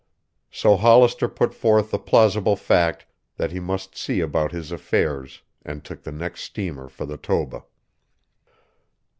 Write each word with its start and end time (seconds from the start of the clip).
So 0.49 0.77
Hollister 0.77 1.27
put 1.27 1.53
forth 1.53 1.91
the 1.91 1.99
plausible 1.99 2.55
fact 2.55 3.05
that 3.37 3.51
he 3.51 3.59
must 3.59 3.95
see 3.95 4.19
about 4.19 4.51
his 4.51 4.71
affairs 4.71 5.43
and 5.63 5.83
took 5.83 6.01
the 6.01 6.11
next 6.11 6.41
steamer 6.41 6.89
for 6.89 7.05
the 7.05 7.17
Toba. 7.17 7.65